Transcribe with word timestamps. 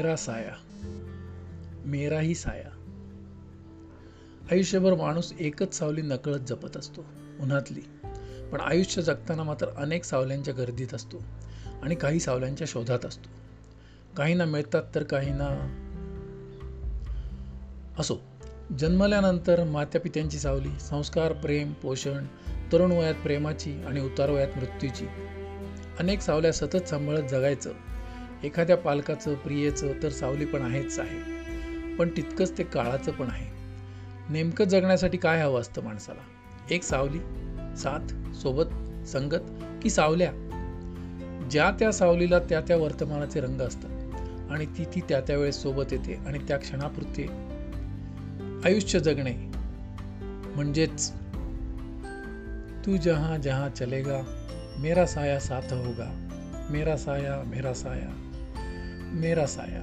मेरा 0.00 0.16
साया 0.16 0.54
मेराही 1.84 2.34
साया. 2.34 2.70
आयुष्यभर 4.50 4.94
माणूस 4.94 5.32
एकच 5.40 5.74
सावली 5.74 6.02
नकळत 6.02 6.38
जपत 6.38 6.76
असतो 6.76 7.04
उन्हातली. 7.40 7.80
पण 8.52 8.60
आयुष्य 8.60 9.02
जगताना 9.02 9.42
मात्र 9.42 9.66
अनेक 9.68 10.04
सावल्यांच्या 10.04 10.54
गर्दीत 10.54 10.94
असतो 10.94 11.22
आणि 11.82 11.94
काही 11.94 12.20
सावल्यांच्या 12.20 12.66
शोधात 12.70 13.06
असतो. 13.06 13.28
काहींना 14.16 14.44
मिळतात 14.44 14.82
तर 14.94 15.02
काहींना 15.02 15.48
असो. 17.98 18.16
जन्मल्यानंतर 18.78 19.64
मात्यापित्यांची 19.64 20.38
सावली 20.38 20.80
संस्कार 20.80 21.32
प्रेम 21.32 21.72
पोषण 21.72 22.24
तरुण 22.72 22.92
वयात 22.92 23.14
प्रेमाची 23.14 23.82
आणि 23.82 24.00
उतार 24.00 24.30
वयात 24.30 24.56
मृत्यूची. 24.56 25.06
अनेक 25.98 26.20
सावल्या 26.20 26.52
सतत 26.52 26.88
सांभाळत 26.88 27.28
जगायचं 27.30 27.72
एखाद्या 28.44 28.76
पालकाचं 28.76 29.34
प्रियेचं 29.34 29.92
तर 30.02 30.08
सावली 30.08 30.44
पण 30.44 30.62
आहेच 30.62 30.98
आहे. 30.98 31.40
पण 31.96 32.08
तितकंच 32.16 32.58
ते 32.58 32.62
काळाचं 32.62 33.12
पण 33.12 33.26
आहे. 33.30 33.50
नेमकं 34.30 34.64
जगण्यासाठी 34.64 35.18
काय 35.18 35.42
हवं 35.42 35.60
असतं 35.60 35.82
माणसाला? 35.82 36.20
एक 36.70 36.82
सावली 36.82 37.18
साथ 37.76 38.34
सोबत 38.34 38.66
संगत 39.08 39.50
की 39.82 39.90
सावल्या? 39.90 40.32
ज्या 41.50 41.70
त्या 41.70 41.92
सावलीला 41.92 42.38
त्या 42.38 42.60
त्या 42.60 42.76
वर्तमानाचे 42.76 43.40
रंग 43.40 43.60
असतात 43.60 44.50
आणि 44.50 44.66
ती 44.66 44.84
ती 44.84 45.00
त्या 45.00 45.20
त्या 45.20 45.38
वेळेस 45.38 45.62
सोबत 45.62 45.92
येते 45.92 46.14
आणि 46.14 46.38
त्या 46.48 46.56
क्षणापुरते 46.56 47.26
आयुष्य 48.64 49.00
जगणे 49.00 49.32
म्हणजेच 50.54 51.12
तू 52.86 52.96
जहाँ 52.96 53.38
जहाँ 53.38 53.68
चलेगा 53.68 54.22
मेरा 54.78 55.06
साया 55.06 55.40
साथ 55.40 55.72
होगा 55.72 56.26
मेरा 56.70 56.96
साया 56.96 57.42
मेरा 57.46 57.74
साया. 57.74 58.29
मेरा 59.12 59.46
साया। 59.46 59.82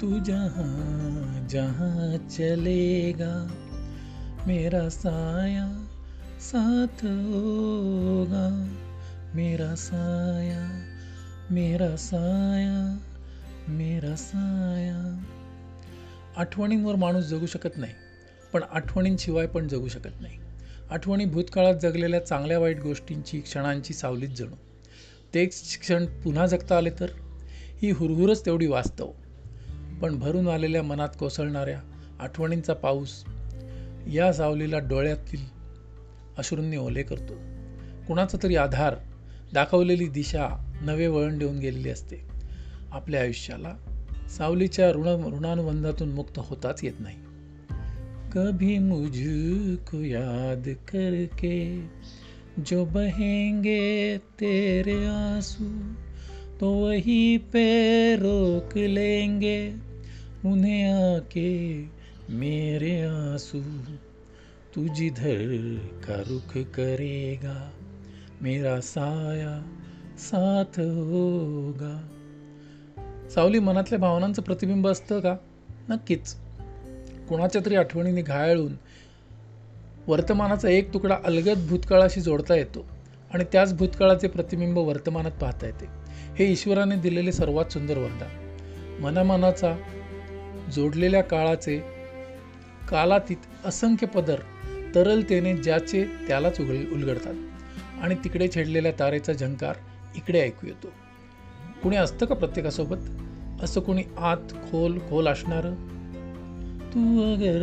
तू 0.00 0.18
जहां 0.18 1.48
जहां 1.48 2.28
चलेगा 2.28 3.46
मेरा 4.46 4.88
साया 4.88 5.86
साथ 6.40 7.04
होगा। 7.04 8.78
मेरा 9.34 9.74
साया 9.74 10.88
मेरा 11.50 11.96
साया 11.96 12.98
मेरा 13.68 14.16
साया। 14.16 15.24
आठवणींवर 16.36 16.94
माणूस 16.94 17.24
जगू 17.24 17.46
शकत 17.46 17.76
नाही 17.76 17.92
पण 18.52 18.62
आठवणींशिवाय 18.72 19.46
पण 19.46 19.68
जगू 19.68 19.88
शकत 19.88 20.20
नाही. 20.20 20.38
आठवणी 20.90 21.24
भूतकाळात 21.24 21.74
जगलेल्या 21.82 22.26
चांगल्या 22.26 22.58
वाईट 22.58 22.80
गोष्टींची 22.80 23.40
क्षणांची 23.40 23.94
सावलीत 23.94 24.28
जणू. 24.28 24.54
तेच 25.34 25.78
क्षण 25.78 26.06
पुन्हा 26.06 26.46
जगता 26.46 26.76
आले 26.76 26.90
तर? 26.90 27.06
ही 27.82 27.90
हुरहुरच 27.90 28.46
तेवढी 28.46 28.66
वास्तव. 28.66 29.10
पण 30.02 30.18
भरून 30.18 30.48
आलेल्या 30.48 30.82
मनात 30.82 31.08
कोसळणाऱ्या 31.18 31.80
आठवणींचा 32.20 32.74
पाऊस 32.74 33.24
या 34.12 34.32
सावलीला 34.32 34.78
डोळ्यातील 34.78 35.40
अश्रूंनी 36.38 36.76
ओले 36.76 37.02
करतो. 37.02 37.32
कुणाचा 38.06 38.38
तरी 38.42 38.56
आधार 38.56 38.94
दाखवलेली 39.54 40.08
दिशा 40.08 40.72
नवे 40.82 41.06
वळण 41.06 41.38
देऊन 41.38 41.58
गेलेली 41.58 41.90
असते. 41.90 42.16
आपल्या 42.90 43.20
आयुष्याला 43.20 43.76
सावलीच्या 44.38 44.92
ऋण 44.92 45.38
ऋणानुबंधातून 45.38 46.08
मुक्त 46.08 46.32
होताच 46.36 46.84
येत 46.84 47.00
नाही. 47.00 47.16
कभी 48.32 48.78
मुझको 48.78 50.00
याद 50.00 50.68
करके 50.68 51.90
जो 52.66 52.84
बहेंगे 52.84 54.18
तेरे 54.18 55.06
आंसू 55.06 55.94
तो 56.62 56.70
वही 56.70 57.36
पे 57.36 58.16
रोक 58.16 58.78
लेंगे। 58.78 59.70
उन्हें 60.44 60.92
आके 60.92 61.82
मेरे 62.28 63.02
आंसू 63.02 63.60
तू 64.76 64.94
जिधर 64.94 65.76
का 66.08 66.14
रुख 66.14 66.64
करेगा। 66.64 67.70
मेरा 68.40 68.80
साया 68.80 69.62
साथ 70.18 70.80
होगा। 70.80 72.08
सावली 73.30 73.58
मनातल्या 73.58 73.98
भावनांचं 73.98 74.42
प्रतिबिंब 74.42 74.88
असतं 74.88 75.20
का? 75.20 75.36
नक्कीच. 75.88 76.34
कोणाच्या 77.28 77.62
तरी 77.66 77.74
आठवणीने 77.74 78.22
घायाळून 78.22 78.72
वर्तमानाचा 80.06 80.68
एक 80.68 80.94
तुकडा 80.94 81.16
अलगद 81.24 81.68
भूतकाळाशी 81.68 82.20
जोडता 82.20 82.54
येतो 82.54 82.86
आणि 83.34 83.44
त्याच 83.52 83.74
भूतकाळाचे 83.74 84.28
प्रतिबिंब 84.28 84.78
वर्तमानात 84.78 85.32
पाहता 85.32 85.66
येते. 85.66 86.01
हे 86.38 86.52
ईश्वराने 86.52 86.96
दिलेले 86.96 87.32
सर्वात 87.32 87.64
सुंदर 87.72 87.98
वरदान. 87.98 88.42
मनामनाचा 89.02 89.76
जोडलेल्या 90.74 91.22
काळाचे 91.22 91.78
कालातीत 92.88 93.36
असंख्य 93.64 94.06
पदर 94.06 94.36
तरलतेने 94.94 95.56
ज्याचे 95.56 96.04
त्यालाच 96.04 96.60
उघड 96.60 96.74
उलगडतात. 96.92 97.34
आणि 98.02 98.14
तिकडे 98.14 98.48
छेडलेल्या 98.54 98.92
तारेचा 98.98 99.32
झंकार 99.32 99.74
इकडे 100.16 100.40
ऐकू 100.40 100.66
येतो. 100.66 100.88
कुणी 101.82 101.96
असतं 101.96 102.26
का 102.26 102.34
प्रत्येकासोबत? 102.34 102.96
असं 103.62 103.80
कुणी 103.80 104.02
आत 104.18 104.52
खोल 104.52 104.98
खोल 104.98 105.28
असणारं? 105.28 105.74
तू 106.94 107.22
अगर 107.34 107.62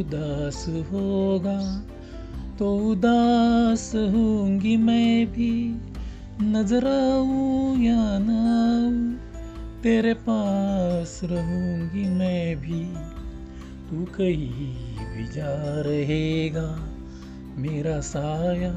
उदास 0.00 0.68
होगा 0.68 1.86
तो 2.60 2.76
उदास 2.76 3.94
होंगी 3.94 4.76
मैं 4.76 5.26
भी. 5.26 5.76
नजर 6.42 6.86
या 7.78 8.18
ना 8.20 9.16
तेरे 9.84 10.12
पास 10.12 11.20
रहूंगी 11.22 12.04
मैं 12.04 12.56
भी। 12.56 12.94
तू 13.90 14.04
कहीं 14.04 15.16
भी 15.16 15.26
जा 15.26 15.82
रहेगा 15.86 16.96
मेरा 17.56 18.00
साया 18.00 18.72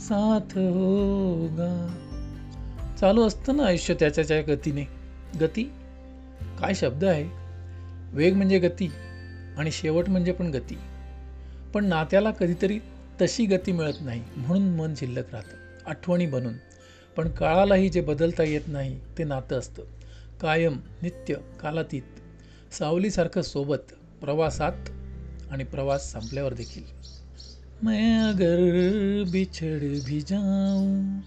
साथ 0.00 0.58
होगा। 0.58 1.96
चालू 3.00 3.26
असतं 3.26 3.56
ना 3.56 3.64
आयुष्य 3.64 3.94
त्याच्या 3.94 4.24
त्या 4.28 4.54
गतीने. 4.54 4.84
गती? 5.40 5.62
काय 6.58 6.74
शब्द 6.74 7.04
आहे? 7.04 7.24
वेग 8.16 8.34
म्हणजे 8.34 8.58
गती 8.58 8.92
आणि 9.58 9.70
शेवट 9.70 10.08
म्हणजे 10.08 10.32
पण 10.32 10.46
गती. 10.46 10.78
पण 11.74 11.84
नात्याला 11.84 12.30
कधीतरी 12.30 12.78
तशी 13.20 13.46
गती 13.46 13.72
मिळत 13.72 13.94
नाही 14.00 14.22
म्हणून 14.36 14.68
मन 14.68 14.94
शिल्लक 14.94 15.24
राहतं. 15.32 15.88
आठवणी 15.90 16.26
बनून. 16.26 16.52
पण 17.16 17.28
काळालाही 17.28 17.88
जे 17.88 18.00
बदलता 18.00 18.42
येत 18.42 18.60
नाही 18.68 19.00
ते 19.18 19.24
नातं 19.24 19.58
असतं. 19.58 19.82
कायम 20.40 20.76
नित्य 21.02 21.34
कालातीत. 21.34 22.02
सावलीसारखं 22.72 23.42
सोबत 23.42 23.92
प्रवासात 24.20 24.72
आणि 25.50 25.64
प्रवास 25.64 26.12
संपल्यावर 26.12 26.54
देखील. 26.54 26.82
मैं 27.82 28.20
अगर 28.20 28.58
बिछड़ 29.30 30.06
भी 30.06 30.20
जाऊं 30.20 31.20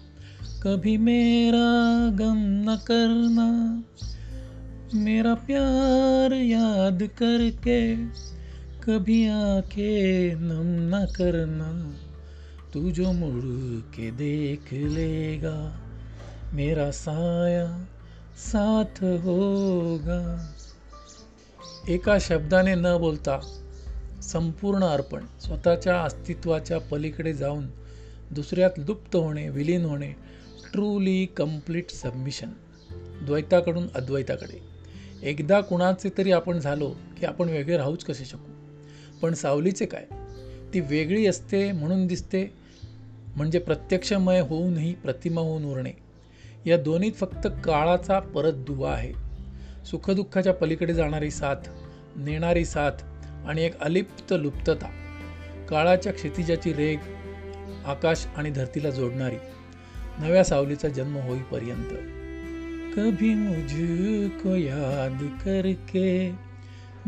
कभी 0.62 0.96
मेरा 0.96 2.10
गम 2.18 2.34
न 2.38 2.74
करना. 2.74 3.80
मेरा 4.92 5.34
प्यार 5.34 6.32
याद 6.32 7.02
करके 7.02 7.94
कभी 8.86 9.28
आंखें 9.28 10.34
नम 10.36 10.96
न 10.96 11.04
करना. 11.04 11.92
तू 12.74 12.90
जो 12.90 13.12
मुड़ 13.12 13.80
के 13.80 14.10
देख 14.10 14.72
लेगा 14.72 15.80
मेरा 16.52 16.90
साया 16.90 17.84
साथ 18.36 19.04
होगा। 19.04 20.52
एका 21.88 22.16
शब्दाने 22.20 22.74
न 22.74 22.86
बोलता 22.98 23.40
संपूर्ण 24.22 24.84
अर्पण 24.84 25.24
स्वतःच्या 25.40 26.02
अस्तित्वाच्या 26.02 26.78
पलीकडे 26.78 27.34
जाऊन 27.34 27.66
दुसऱ्यात 28.30 28.70
लुप्त 28.78 29.16
होणे 29.16 29.48
विलीन 29.48 29.84
होणे 29.84 30.12
ट्रूली 30.72 31.26
कंप्लीट 31.26 31.90
सबमिशन 31.90 32.50
द्वैताकडून 33.26 33.86
अद्वैताकडे. 33.94 34.60
एकदा 35.22 35.60
कुणाचे 35.60 36.08
तरी 36.18 36.32
आपण 36.32 36.58
झालो 36.58 36.94
की 37.20 37.26
आपण 37.26 37.48
वेगळे 37.48 37.76
राहूच 37.76 38.04
कसे 38.04 38.24
शकू? 38.24 38.52
पण 39.22 39.34
सावलीचे 39.34 39.86
काय? 39.86 40.04
ती 40.74 40.80
वेगळी 40.80 41.26
असते 41.26 41.72
म्हणून 41.72 42.06
दिसते 42.06 42.63
म्हणजे 43.36 43.58
प्रत्यक्षमय 43.58 44.40
होऊनही 44.40 44.94
प्रतिमा 44.94 45.40
होऊन 45.40 45.64
उरणे. 45.64 45.90
या 46.66 46.76
दोन्हीत 46.76 47.12
फक्त 47.12 47.46
काळाचा 47.46 48.18
परत 48.18 48.52
दुवा 48.52 48.92
आहे. 48.92 49.12
सुखदुःखाच्या 49.84 50.54
पलीकडे 50.54 50.94
जाणारी 50.94 51.30
साथ 51.30 51.56
नेणारी 52.16 52.64
साथ 52.64 52.90
आणि 53.46 53.62
एक 53.62 53.80
अलिप्त 53.80 54.34
लुप्तता. 54.38 54.88
काळाच्या 55.70 56.12
क्षितिजाची 56.12 56.72
रेग 56.72 56.98
आकाश 57.86 58.26
आणि 58.36 58.50
धरतीला 58.50 58.90
जोडणारी. 58.90 59.36
नव्या 60.18 60.44
सावलीचा 60.44 60.88
जन्म 60.88 61.16
होईपर्यंत. 61.16 62.10
कभी 62.96 63.34
मुझको 63.34 64.54
याद 64.54 65.38
करके 65.44 66.30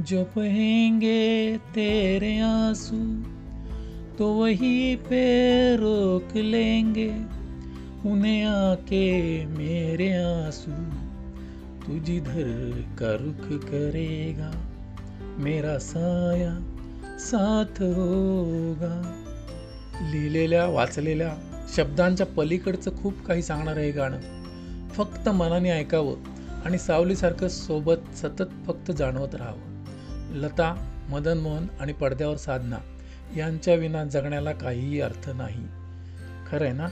जो 0.06 0.24
पहेंगे 0.24 1.56
तेरे 1.56 2.38
आंसू 2.38 3.35
तो 4.18 4.32
वही 4.32 4.96
पे 4.96 5.76
रोक 5.76 6.36
लेंगे 6.36 7.10
उन्हें 8.06 8.44
आके 8.44 9.44
मेरे 9.44 10.12
आंसू। 10.12 10.70
तू 11.86 11.98
जिधर 11.98 12.70
का 12.98 13.12
रुख 13.12 13.60
करेगा 13.62 14.50
मेरा 15.38 15.78
साया 15.78 16.58
साथ 17.18 17.82
होगा। 17.82 19.22
लिहिलेल्या 20.12 20.66
वाचलेल्या 20.66 21.36
शब्दांच्या 21.76 22.26
पलीकडचं 22.26 22.90
खूप 23.02 23.26
काही 23.26 23.42
सांगणारं 23.42 23.80
हे 23.80 23.90
गाणं. 23.90 24.18
फक्त 24.88 25.28
मनाने 25.28 25.70
ऐकावं 25.70 26.16
आणि 26.64 26.78
सावलीसारखं 26.78 27.48
सोबत 27.48 28.16
सतत 28.16 28.66
फक्त 28.66 28.92
जाणवत 28.92 29.34
राहावं. 29.34 29.84
लता 30.34 30.90
मदन 31.10 31.38
मोहन 31.38 31.66
आणि 31.80 31.92
पडद्यावर 31.92 32.36
साधना. 32.36 32.76
यांच्या 33.36 33.74
विना 33.74 34.04
जगण्याला 34.04 34.52
काहीही 34.52 35.00
अर्थ 35.00 35.30
नाही. 35.30 35.66
खरं 36.46 36.64
आहे 36.64 36.74
ना? 36.74 36.88